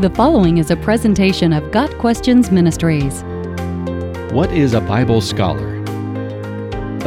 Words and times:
The 0.00 0.10
following 0.10 0.58
is 0.58 0.72
a 0.72 0.76
presentation 0.76 1.52
of 1.52 1.70
Got 1.70 1.88
Questions 1.98 2.50
Ministries. 2.50 3.22
What 4.32 4.50
is 4.50 4.74
a 4.74 4.80
Bible 4.80 5.20
scholar? 5.20 5.80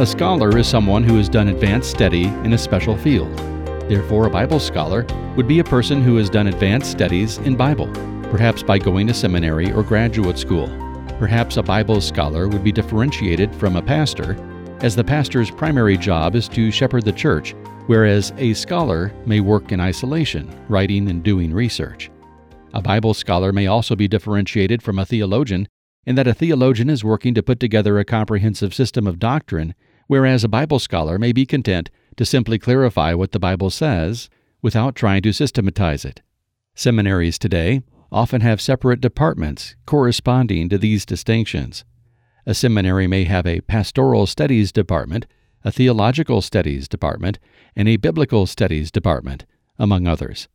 A 0.00 0.06
scholar 0.06 0.56
is 0.56 0.66
someone 0.66 1.02
who 1.02 1.18
has 1.18 1.28
done 1.28 1.48
advanced 1.48 1.90
study 1.90 2.24
in 2.24 2.54
a 2.54 2.58
special 2.58 2.96
field. 2.96 3.36
Therefore, 3.90 4.26
a 4.26 4.30
Bible 4.30 4.58
scholar 4.58 5.04
would 5.36 5.46
be 5.46 5.58
a 5.58 5.64
person 5.64 6.02
who 6.02 6.16
has 6.16 6.30
done 6.30 6.46
advanced 6.46 6.90
studies 6.90 7.36
in 7.38 7.56
Bible, 7.56 7.88
perhaps 8.30 8.62
by 8.62 8.78
going 8.78 9.06
to 9.08 9.14
seminary 9.14 9.70
or 9.70 9.82
graduate 9.82 10.38
school. 10.38 10.68
Perhaps 11.18 11.58
a 11.58 11.62
Bible 11.62 12.00
scholar 12.00 12.48
would 12.48 12.64
be 12.64 12.72
differentiated 12.72 13.54
from 13.56 13.76
a 13.76 13.82
pastor, 13.82 14.34
as 14.80 14.96
the 14.96 15.04
pastor's 15.04 15.50
primary 15.50 15.98
job 15.98 16.34
is 16.34 16.48
to 16.48 16.70
shepherd 16.70 17.04
the 17.04 17.12
church, 17.12 17.54
whereas 17.86 18.32
a 18.38 18.54
scholar 18.54 19.12
may 19.26 19.40
work 19.40 19.72
in 19.72 19.78
isolation, 19.78 20.50
writing 20.70 21.10
and 21.10 21.22
doing 21.22 21.52
research. 21.52 22.10
A 22.74 22.82
Bible 22.82 23.14
scholar 23.14 23.52
may 23.52 23.66
also 23.66 23.96
be 23.96 24.08
differentiated 24.08 24.82
from 24.82 24.98
a 24.98 25.06
theologian 25.06 25.68
in 26.04 26.14
that 26.16 26.26
a 26.26 26.34
theologian 26.34 26.90
is 26.90 27.02
working 27.02 27.34
to 27.34 27.42
put 27.42 27.58
together 27.58 27.98
a 27.98 28.04
comprehensive 28.04 28.74
system 28.74 29.06
of 29.06 29.18
doctrine, 29.18 29.74
whereas 30.06 30.44
a 30.44 30.48
Bible 30.48 30.78
scholar 30.78 31.18
may 31.18 31.32
be 31.32 31.46
content 31.46 31.90
to 32.16 32.24
simply 32.24 32.58
clarify 32.58 33.14
what 33.14 33.32
the 33.32 33.38
Bible 33.38 33.70
says 33.70 34.28
without 34.60 34.94
trying 34.94 35.22
to 35.22 35.32
systematize 35.32 36.04
it. 36.04 36.20
Seminaries 36.74 37.38
today 37.38 37.82
often 38.12 38.40
have 38.42 38.60
separate 38.60 39.00
departments 39.00 39.74
corresponding 39.86 40.68
to 40.68 40.78
these 40.78 41.06
distinctions. 41.06 41.84
A 42.46 42.54
seminary 42.54 43.06
may 43.06 43.24
have 43.24 43.46
a 43.46 43.60
pastoral 43.62 44.26
studies 44.26 44.72
department, 44.72 45.26
a 45.64 45.72
theological 45.72 46.40
studies 46.40 46.88
department, 46.88 47.38
and 47.76 47.88
a 47.88 47.96
biblical 47.96 48.46
studies 48.46 48.90
department, 48.90 49.44
among 49.78 50.06
others. 50.06 50.48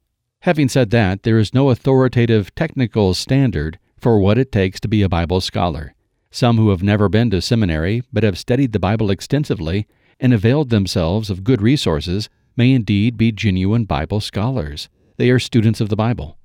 Having 0.44 0.68
said 0.68 0.90
that, 0.90 1.24
there 1.24 1.40
is 1.40 1.54
no 1.54 1.70
authoritative 1.70 2.54
technical 2.54 3.14
standard 3.14 3.80
for 3.98 4.20
what 4.20 4.38
it 4.38 4.52
takes 4.52 4.78
to 4.82 4.90
be 4.90 5.02
a 5.02 5.08
Bible 5.08 5.40
scholar. 5.40 5.96
Some 6.32 6.58
who 6.58 6.70
have 6.72 6.84
never 6.84 7.08
been 7.08 7.30
to 7.30 7.42
seminary 7.42 8.04
but 8.12 8.24
have 8.24 8.38
studied 8.38 8.74
the 8.74 8.80
Bible 8.80 9.10
extensively 9.10 9.88
and 10.20 10.34
availed 10.34 10.70
themselves 10.70 11.30
of 11.30 11.46
good 11.46 11.62
resources 11.62 12.28
may 12.58 12.74
indeed 12.74 13.16
be 13.16 13.32
genuine 13.32 13.86
Bible 13.86 14.20
scholars. 14.20 14.90
They 15.16 15.30
are 15.30 15.40
students 15.40 15.80
of 15.80 15.88
the 15.88 15.96
Bible. 15.96 16.38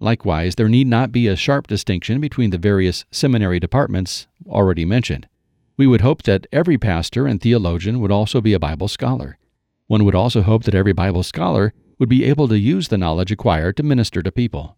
Likewise, 0.00 0.54
there 0.54 0.66
need 0.66 0.86
not 0.86 1.12
be 1.12 1.28
a 1.28 1.36
sharp 1.36 1.66
distinction 1.66 2.22
between 2.22 2.48
the 2.48 2.56
various 2.56 3.04
seminary 3.10 3.60
departments 3.60 4.28
already 4.46 4.86
mentioned. 4.86 5.28
We 5.76 5.86
would 5.86 6.00
hope 6.00 6.22
that 6.22 6.46
every 6.52 6.78
pastor 6.78 7.26
and 7.26 7.38
theologian 7.38 8.00
would 8.00 8.12
also 8.12 8.40
be 8.40 8.54
a 8.54 8.58
Bible 8.58 8.88
scholar. 8.88 9.36
One 9.88 10.06
would 10.06 10.14
also 10.14 10.40
hope 10.40 10.64
that 10.64 10.74
every 10.74 10.94
Bible 10.94 11.22
scholar 11.22 11.74
would 12.02 12.08
be 12.08 12.24
able 12.24 12.48
to 12.48 12.58
use 12.58 12.88
the 12.88 12.98
knowledge 12.98 13.30
acquired 13.30 13.76
to 13.76 13.82
minister 13.84 14.24
to 14.24 14.32
people. 14.32 14.76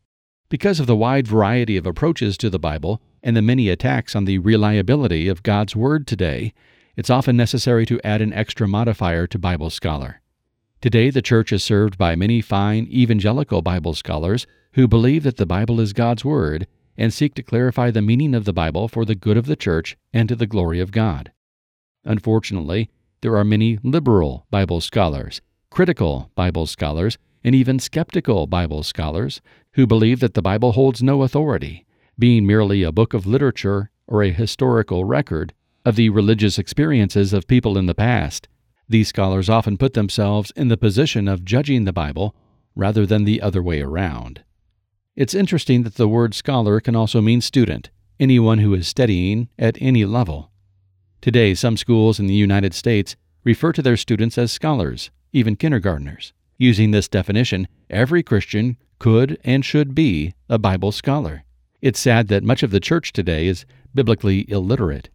Because 0.51 0.79
of 0.79 0.87
the 0.87 0.95
wide 0.95 1.27
variety 1.27 1.79
of 1.79 1.87
approaches 1.87 2.37
to 2.37 2.51
the 2.51 2.59
Bible 2.59 3.01
and 3.23 3.35
the 3.35 3.41
many 3.41 3.71
attacks 3.71 4.15
on 4.15 4.27
the 4.27 4.37
reliability 4.37 5.27
of 5.27 5.43
God's 5.43 5.75
Word 5.75 6.07
today, 6.07 6.53
it's 6.97 7.09
often 7.09 7.35
necessary 7.35 7.87
to 7.87 7.99
add 8.05 8.21
an 8.21 8.35
extra 8.35 8.69
modifier 8.69 9.27
to 9.29 9.39
Bible 9.39 9.71
scholar. 9.71 10.21
Today, 10.83 11.09
the 11.09 11.23
church 11.23 11.51
is 11.51 11.65
served 11.65 11.97
by 11.97 12.15
many 12.15 12.43
fine 12.43 12.87
evangelical 12.91 13.63
Bible 13.63 13.95
scholars 13.95 14.47
who 14.75 14.87
believe 14.87 15.23
that 15.23 15.39
the 15.39 15.47
Bible 15.47 15.81
is 15.81 15.95
God's 15.95 16.27
Word 16.27 16.67
and 16.99 17.11
seek 17.11 17.33
to 17.37 17.43
clarify 17.43 17.91
the 17.91 18.03
meaning 18.03 18.35
of 18.35 18.45
the 18.45 18.53
Bible 18.53 18.87
for 18.87 19.07
the 19.07 19.15
good 19.15 19.39
of 19.39 19.47
the 19.47 19.57
church 19.57 19.97
and 20.13 20.29
to 20.29 20.37
the 20.37 20.47
glory 20.47 20.79
of 20.79 20.93
God. 20.93 21.33
Unfortunately, 22.05 22.91
there 23.23 23.39
are 23.39 23.45
many 23.45 23.79
liberal 23.83 24.47
Bible 24.51 24.83
scholars 24.83 25.41
critical 25.75 26.31
Bible 26.37 26.67
scholars, 26.67 27.19
and 27.43 27.53
even 27.53 27.81
skeptical 27.81 28.47
Bible 28.47 28.85
scholars 28.85 29.43
who 29.73 29.89
believe 29.89 30.21
that 30.21 30.35
the 30.35 30.41
Bible 30.41 30.71
holds 30.71 31.03
no 31.03 31.25
authority, 31.25 31.85
being 32.17 32.47
merely 32.47 32.85
a 32.85 32.93
book 32.93 33.13
of 33.13 33.27
literature 33.27 33.91
or 34.07 34.23
a 34.23 34.31
historical 34.31 35.05
record 35.05 35.53
of 35.85 35.97
the 35.97 36.11
religious 36.11 36.61
experiences 36.61 37.33
of 37.33 37.49
people 37.49 37.77
in 37.77 37.87
the 37.87 37.95
past. 37.95 38.47
These 38.89 39.09
scholars 39.09 39.51
often 39.51 39.77
put 39.77 39.95
themselves 39.95 40.53
in 40.55 40.69
the 40.69 40.77
position 40.77 41.27
of 41.27 41.45
judging 41.45 41.83
the 41.83 41.93
Bible 41.93 42.37
rather 42.77 43.05
than 43.05 43.25
the 43.25 43.43
other 43.43 43.61
way 43.61 43.81
around. 43.81 44.45
It's 45.17 45.35
interesting 45.35 45.83
that 45.83 45.97
the 45.97 46.07
word 46.07 46.35
scholar 46.35 46.79
can 46.79 46.95
also 46.95 47.21
mean 47.21 47.41
student, 47.41 47.91
anyone 48.21 48.59
who 48.59 48.75
is 48.75 48.87
studying 48.87 49.49
at 49.59 49.77
any 49.81 50.05
level. 50.05 50.53
Today, 51.21 51.53
some 51.53 51.77
schools 51.77 52.21
in 52.21 52.29
the 52.29 52.35
United 52.35 52.75
States 52.75 53.17
refer 53.43 53.73
to 53.73 53.83
their 53.83 53.97
students 53.97 54.39
as 54.39 54.53
scholars, 54.53 55.11
even 55.35 55.57
kindergartners. 55.57 56.33
Using 56.57 56.93
this 56.93 57.09
definition, 57.09 57.69
every 57.91 58.23
Christian 58.23 58.79
could 58.99 59.39
and 59.45 59.65
should 59.65 59.95
be 59.95 60.33
a 60.49 60.59
Bible 60.59 60.93
scholar. 60.93 61.45
It's 61.83 62.01
sad 62.01 62.29
that 62.29 62.45
much 62.45 62.63
of 62.63 62.71
the 62.71 62.81
church 62.81 63.13
today 63.13 63.49
is 63.49 63.67
biblically 63.95 64.51
illiterate. 64.51 65.11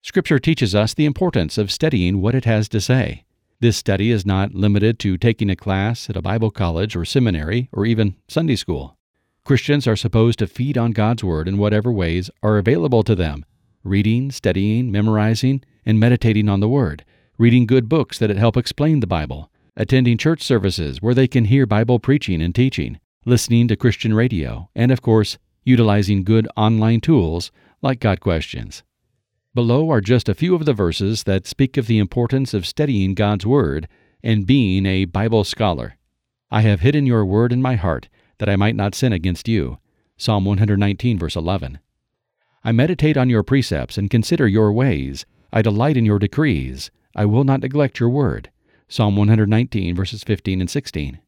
Scripture 0.00 0.38
teaches 0.38 0.74
us 0.74 0.94
the 0.94 1.04
importance 1.04 1.58
of 1.58 1.70
studying 1.70 2.20
what 2.22 2.34
it 2.34 2.44
has 2.44 2.68
to 2.70 2.80
say. 2.80 3.24
This 3.60 3.76
study 3.76 4.10
is 4.10 4.24
not 4.24 4.54
limited 4.54 4.98
to 5.00 5.18
taking 5.18 5.50
a 5.50 5.56
class 5.56 6.08
at 6.08 6.16
a 6.16 6.22
Bible 6.22 6.50
college 6.50 6.96
or 6.96 7.04
seminary 7.04 7.68
or 7.72 7.84
even 7.84 8.16
Sunday 8.28 8.56
school. 8.56 8.96
Christians 9.44 9.86
are 9.86 9.96
supposed 9.96 10.38
to 10.38 10.46
feed 10.46 10.78
on 10.78 10.92
God's 10.92 11.22
Word 11.22 11.48
in 11.48 11.58
whatever 11.58 11.92
ways 11.92 12.30
are 12.42 12.58
available 12.58 13.02
to 13.02 13.14
them 13.14 13.44
reading, 13.84 14.30
studying, 14.30 14.92
memorizing, 14.92 15.60
and 15.84 15.98
meditating 15.98 16.48
on 16.48 16.60
the 16.60 16.68
Word, 16.68 17.04
reading 17.38 17.66
good 17.66 17.88
books 17.88 18.18
that 18.18 18.30
help 18.30 18.56
explain 18.56 19.00
the 19.00 19.06
Bible, 19.06 19.50
attending 19.76 20.18
church 20.18 20.42
services 20.42 21.00
where 21.00 21.14
they 21.14 21.26
can 21.26 21.46
hear 21.46 21.64
Bible 21.64 21.98
preaching 21.98 22.42
and 22.42 22.54
teaching, 22.54 23.00
listening 23.24 23.68
to 23.68 23.76
Christian 23.76 24.12
radio, 24.12 24.68
and 24.74 24.92
of 24.92 25.00
course, 25.00 25.38
utilizing 25.64 26.24
good 26.24 26.46
online 26.56 27.00
tools 27.00 27.50
like 27.80 28.00
Got 28.00 28.20
Questions. 28.20 28.82
Below 29.54 29.90
are 29.90 30.00
just 30.00 30.28
a 30.28 30.34
few 30.34 30.54
of 30.54 30.66
the 30.66 30.72
verses 30.74 31.24
that 31.24 31.46
speak 31.46 31.76
of 31.76 31.86
the 31.86 31.98
importance 31.98 32.52
of 32.52 32.66
studying 32.66 33.14
God's 33.14 33.46
Word 33.46 33.88
and 34.22 34.46
being 34.46 34.86
a 34.86 35.06
Bible 35.06 35.44
scholar. 35.44 35.96
I 36.50 36.60
have 36.62 36.80
hidden 36.80 37.06
your 37.06 37.24
word 37.24 37.52
in 37.52 37.62
my 37.62 37.76
heart 37.76 38.08
that 38.38 38.48
I 38.48 38.56
might 38.56 38.76
not 38.76 38.94
sin 38.94 39.12
against 39.12 39.48
you. 39.48 39.78
Psalm 40.18 40.44
119, 40.44 41.18
verse 41.18 41.34
11. 41.34 41.78
I 42.62 42.72
meditate 42.72 43.16
on 43.16 43.30
your 43.30 43.42
precepts 43.42 43.96
and 43.96 44.10
consider 44.10 44.46
your 44.46 44.72
ways. 44.72 45.24
I 45.52 45.62
delight 45.62 45.96
in 45.96 46.04
your 46.04 46.18
decrees. 46.18 46.90
I 47.14 47.26
will 47.26 47.44
not 47.44 47.60
neglect 47.60 48.00
your 48.00 48.08
word. 48.10 48.50
Psalm 48.88 49.16
119, 49.16 49.94
verses 49.94 50.22
15 50.22 50.60
and 50.60 50.70
16. 50.70 51.18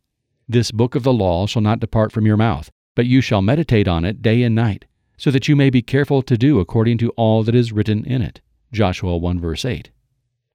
This 0.49 0.71
book 0.71 0.95
of 0.95 1.03
the 1.03 1.13
law 1.13 1.47
shall 1.47 1.63
not 1.63 1.81
depart 1.81 2.13
from 2.13 2.27
your 2.27 2.37
mouth, 2.37 2.71
but 2.95 3.07
you 3.07 3.21
shall 3.21 3.43
meditate 3.43 3.89
on 3.89 4.05
it 4.05 4.23
day 4.23 4.43
and 4.43 4.55
night, 4.55 4.85
so 5.17 5.31
that 5.31 5.49
you 5.49 5.57
may 5.57 5.71
be 5.71 5.83
careful 5.83 6.23
to 6.23 6.37
do 6.37 6.61
according 6.61 6.99
to 6.99 7.11
all 7.11 7.43
that 7.43 7.55
is 7.55 7.73
written 7.73 8.05
in 8.05 8.23
it. 8.23 8.41
Joshua 8.73 9.17
1, 9.17 9.41
verse 9.41 9.65
8. 9.65 9.91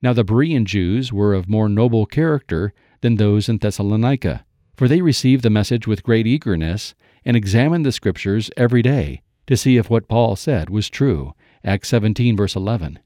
Now 0.01 0.13
the 0.13 0.23
Berean 0.23 0.65
Jews 0.65 1.11
were 1.11 1.33
of 1.33 1.49
more 1.49 1.67
noble 1.67 2.05
character 2.05 2.73
than 3.01 3.15
those 3.15 3.49
in 3.49 3.57
Thessalonica, 3.57 4.45
for 4.75 4.87
they 4.87 5.01
received 5.01 5.43
the 5.43 5.49
message 5.49 5.87
with 5.87 6.03
great 6.03 6.27
eagerness 6.27 6.93
and 7.25 7.35
examined 7.35 7.85
the 7.85 7.91
Scriptures 7.91 8.49
every 8.55 8.81
day 8.81 9.21
to 9.47 9.57
see 9.57 9.77
if 9.77 9.89
what 9.89 10.07
Paul 10.07 10.35
said 10.35 10.69
was 10.69 10.89
true. 10.89 11.33
Acts 11.63 11.89
17, 11.89 12.37
verse 12.37 12.55
11. 12.55 12.99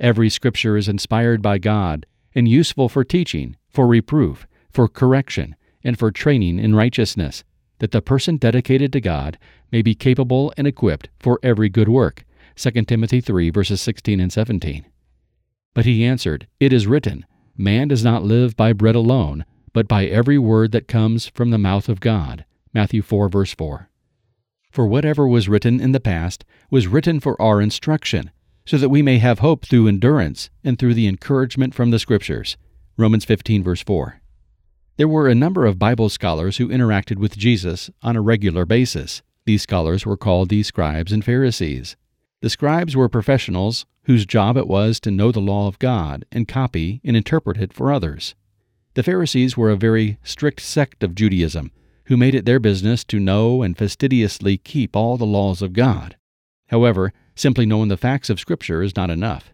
Every 0.00 0.28
scripture 0.28 0.76
is 0.76 0.88
inspired 0.88 1.40
by 1.40 1.58
God 1.58 2.06
and 2.34 2.48
useful 2.48 2.88
for 2.88 3.04
teaching, 3.04 3.56
for 3.68 3.86
reproof, 3.86 4.46
for 4.72 4.88
correction, 4.88 5.54
and 5.84 5.96
for 5.96 6.10
training 6.10 6.58
in 6.58 6.74
righteousness, 6.74 7.44
that 7.78 7.92
the 7.92 8.02
person 8.02 8.36
dedicated 8.36 8.92
to 8.92 9.00
God 9.00 9.38
may 9.70 9.82
be 9.82 9.94
capable 9.94 10.52
and 10.56 10.66
equipped 10.66 11.10
for 11.20 11.38
every 11.44 11.68
good 11.68 11.88
work. 11.88 12.24
2 12.56 12.70
Timothy 12.84 13.20
3 13.20 13.50
verses 13.50 13.80
16 13.80 14.18
and 14.18 14.32
17. 14.32 14.84
But 15.74 15.84
he 15.84 16.04
answered, 16.04 16.48
It 16.58 16.72
is 16.72 16.88
written, 16.88 17.24
Man 17.56 17.88
does 17.88 18.02
not 18.02 18.24
live 18.24 18.56
by 18.56 18.72
bread 18.72 18.96
alone, 18.96 19.44
but 19.72 19.86
by 19.86 20.06
every 20.06 20.38
word 20.38 20.72
that 20.72 20.88
comes 20.88 21.28
from 21.28 21.50
the 21.50 21.58
mouth 21.58 21.88
of 21.88 22.00
God. 22.00 22.44
Matthew 22.72 23.02
4 23.02 23.28
verse 23.28 23.54
4. 23.54 23.88
For 24.72 24.86
whatever 24.88 25.28
was 25.28 25.48
written 25.48 25.80
in 25.80 25.92
the 25.92 26.00
past 26.00 26.44
was 26.68 26.88
written 26.88 27.20
for 27.20 27.40
our 27.40 27.60
instruction 27.60 28.32
so 28.66 28.78
that 28.78 28.88
we 28.88 29.02
may 29.02 29.18
have 29.18 29.40
hope 29.40 29.64
through 29.64 29.88
endurance 29.88 30.48
and 30.62 30.78
through 30.78 30.94
the 30.94 31.06
encouragement 31.06 31.74
from 31.74 31.90
the 31.90 31.98
Scriptures. 31.98 32.56
Romans 32.96 33.24
15, 33.24 33.62
verse 33.62 33.82
4. 33.82 34.20
There 34.96 35.08
were 35.08 35.28
a 35.28 35.34
number 35.34 35.66
of 35.66 35.78
Bible 35.78 36.08
scholars 36.08 36.56
who 36.56 36.68
interacted 36.68 37.18
with 37.18 37.36
Jesus 37.36 37.90
on 38.02 38.16
a 38.16 38.22
regular 38.22 38.64
basis. 38.64 39.22
These 39.44 39.62
scholars 39.62 40.06
were 40.06 40.16
called 40.16 40.48
the 40.48 40.62
scribes 40.62 41.12
and 41.12 41.24
Pharisees. 41.24 41.96
The 42.40 42.50
scribes 42.50 42.94
were 42.94 43.08
professionals 43.08 43.86
whose 44.04 44.24
job 44.24 44.56
it 44.56 44.68
was 44.68 45.00
to 45.00 45.10
know 45.10 45.32
the 45.32 45.40
law 45.40 45.66
of 45.66 45.78
God 45.78 46.24
and 46.30 46.46
copy 46.46 47.00
and 47.04 47.16
interpret 47.16 47.56
it 47.58 47.72
for 47.72 47.92
others. 47.92 48.34
The 48.94 49.02
Pharisees 49.02 49.56
were 49.56 49.70
a 49.70 49.76
very 49.76 50.18
strict 50.22 50.60
sect 50.60 51.02
of 51.02 51.14
Judaism 51.14 51.72
who 52.06 52.16
made 52.16 52.34
it 52.34 52.44
their 52.44 52.60
business 52.60 53.02
to 53.04 53.18
know 53.18 53.62
and 53.62 53.76
fastidiously 53.76 54.58
keep 54.58 54.94
all 54.94 55.16
the 55.16 55.26
laws 55.26 55.62
of 55.62 55.72
God. 55.72 56.16
However, 56.68 57.12
Simply 57.34 57.66
knowing 57.66 57.88
the 57.88 57.96
facts 57.96 58.30
of 58.30 58.40
Scripture 58.40 58.82
is 58.82 58.96
not 58.96 59.10
enough. 59.10 59.52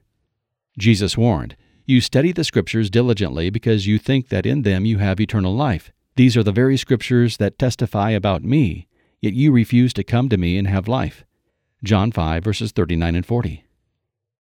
Jesus 0.78 1.16
warned, 1.16 1.56
You 1.86 2.00
study 2.00 2.32
the 2.32 2.44
Scriptures 2.44 2.90
diligently 2.90 3.50
because 3.50 3.86
you 3.86 3.98
think 3.98 4.28
that 4.28 4.46
in 4.46 4.62
them 4.62 4.84
you 4.84 4.98
have 4.98 5.20
eternal 5.20 5.54
life. 5.54 5.90
These 6.16 6.36
are 6.36 6.42
the 6.42 6.52
very 6.52 6.76
Scriptures 6.76 7.38
that 7.38 7.58
testify 7.58 8.10
about 8.10 8.42
me, 8.42 8.86
yet 9.20 9.34
you 9.34 9.52
refuse 9.52 9.92
to 9.94 10.04
come 10.04 10.28
to 10.28 10.36
me 10.36 10.58
and 10.58 10.68
have 10.68 10.88
life. 10.88 11.24
John 11.82 12.12
5, 12.12 12.44
verses 12.44 12.72
39 12.72 13.14
and 13.14 13.26
40. 13.26 13.64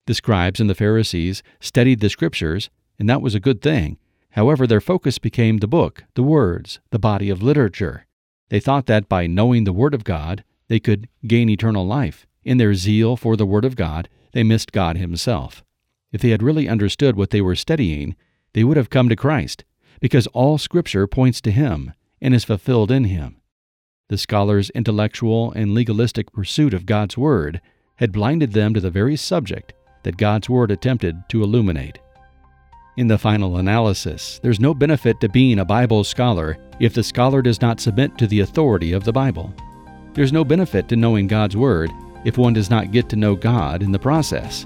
The 0.05 0.13
scribes 0.13 0.59
and 0.59 0.69
the 0.69 0.75
Pharisees 0.75 1.41
studied 1.61 2.01
the 2.01 2.09
Scriptures, 2.09 2.69
and 2.99 3.09
that 3.09 3.21
was 3.21 3.33
a 3.33 3.39
good 3.39 3.61
thing. 3.61 3.97
However, 4.31 4.67
their 4.67 4.81
focus 4.81 5.17
became 5.17 5.59
the 5.59 5.67
book, 5.67 6.03
the 6.15 6.23
words, 6.23 6.81
the 6.89 6.99
body 6.99 7.29
of 7.29 7.41
literature. 7.41 8.05
They 8.49 8.59
thought 8.59 8.87
that 8.87 9.07
by 9.07 9.27
knowing 9.27 9.63
the 9.63 9.71
Word 9.71 9.93
of 9.93 10.03
God, 10.03 10.43
they 10.67 10.79
could 10.79 11.07
gain 11.25 11.49
eternal 11.49 11.87
life. 11.87 12.27
In 12.45 12.57
their 12.57 12.73
zeal 12.73 13.15
for 13.15 13.35
the 13.35 13.45
Word 13.45 13.65
of 13.65 13.75
God, 13.75 14.09
they 14.33 14.43
missed 14.43 14.71
God 14.71 14.97
Himself. 14.97 15.63
If 16.11 16.21
they 16.21 16.29
had 16.29 16.43
really 16.43 16.67
understood 16.67 17.15
what 17.15 17.29
they 17.29 17.41
were 17.41 17.55
studying, 17.55 18.15
they 18.53 18.63
would 18.63 18.77
have 18.77 18.89
come 18.89 19.09
to 19.09 19.15
Christ, 19.15 19.63
because 19.99 20.27
all 20.27 20.57
Scripture 20.57 21.07
points 21.07 21.41
to 21.41 21.51
Him 21.51 21.93
and 22.21 22.33
is 22.33 22.43
fulfilled 22.43 22.91
in 22.91 23.05
Him. 23.05 23.37
The 24.09 24.17
scholars' 24.17 24.69
intellectual 24.71 25.51
and 25.53 25.73
legalistic 25.73 26.31
pursuit 26.31 26.73
of 26.73 26.85
God's 26.85 27.17
Word 27.17 27.61
had 27.95 28.11
blinded 28.11 28.51
them 28.51 28.73
to 28.73 28.81
the 28.81 28.91
very 28.91 29.15
subject 29.15 29.73
that 30.03 30.17
God's 30.17 30.49
Word 30.49 30.71
attempted 30.71 31.23
to 31.29 31.41
illuminate. 31.41 31.99
In 32.97 33.07
the 33.07 33.17
final 33.17 33.57
analysis, 33.57 34.39
there's 34.43 34.59
no 34.59 34.73
benefit 34.73 35.19
to 35.21 35.29
being 35.29 35.59
a 35.59 35.65
Bible 35.65 36.03
scholar 36.03 36.57
if 36.79 36.93
the 36.93 37.03
scholar 37.03 37.41
does 37.41 37.61
not 37.61 37.79
submit 37.79 38.17
to 38.17 38.27
the 38.27 38.41
authority 38.41 38.91
of 38.91 39.03
the 39.03 39.13
Bible. 39.13 39.53
There's 40.13 40.33
no 40.33 40.43
benefit 40.43 40.87
to 40.89 40.95
knowing 40.95 41.25
God's 41.25 41.57
Word 41.57 41.89
if 42.25 42.37
one 42.37 42.53
does 42.53 42.69
not 42.69 42.91
get 42.91 43.09
to 43.09 43.15
know 43.15 43.35
God 43.35 43.81
in 43.81 43.91
the 43.91 43.99
process. 43.99 44.65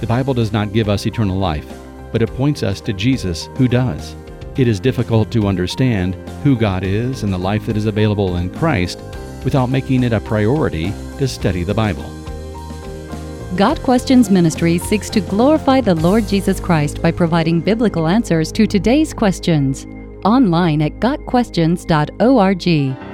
The 0.00 0.06
Bible 0.06 0.34
does 0.34 0.52
not 0.52 0.72
give 0.72 0.88
us 0.88 1.06
eternal 1.06 1.38
life, 1.38 1.66
but 2.10 2.22
it 2.22 2.34
points 2.36 2.62
us 2.62 2.80
to 2.82 2.92
Jesus 2.92 3.48
who 3.56 3.68
does. 3.68 4.14
It 4.56 4.68
is 4.68 4.80
difficult 4.80 5.30
to 5.32 5.46
understand 5.46 6.14
who 6.42 6.56
God 6.56 6.84
is 6.84 7.22
and 7.22 7.32
the 7.32 7.38
life 7.38 7.66
that 7.66 7.76
is 7.76 7.86
available 7.86 8.36
in 8.36 8.50
Christ 8.50 9.00
without 9.44 9.70
making 9.70 10.04
it 10.04 10.12
a 10.12 10.20
priority 10.20 10.92
to 11.18 11.26
study 11.26 11.64
the 11.64 11.74
Bible. 11.74 12.04
Got 13.56 13.82
Questions 13.82 14.30
Ministry 14.30 14.78
seeks 14.78 15.10
to 15.10 15.20
glorify 15.20 15.82
the 15.82 15.94
Lord 15.94 16.26
Jesus 16.26 16.58
Christ 16.58 17.02
by 17.02 17.12
providing 17.12 17.60
biblical 17.60 18.08
answers 18.08 18.50
to 18.52 18.66
today's 18.66 19.12
questions. 19.12 19.86
Online 20.24 20.80
at 20.82 20.92
GotQuestions.org. 21.00 23.11